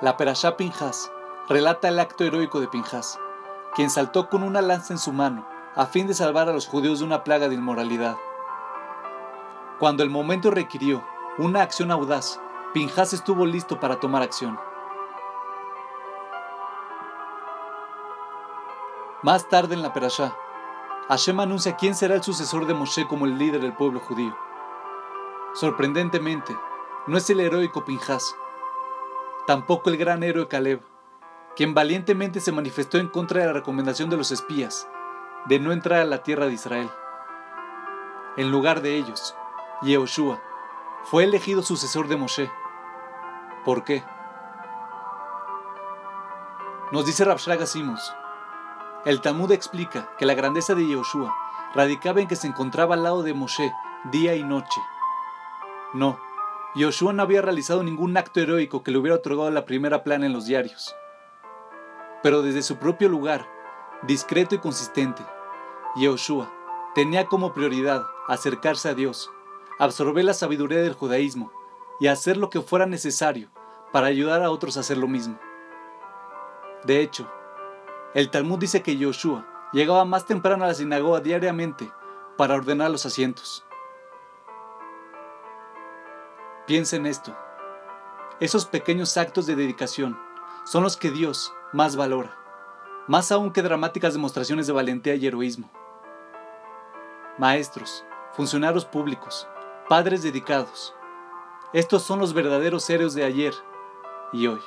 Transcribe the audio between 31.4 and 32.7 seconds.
quien valientemente se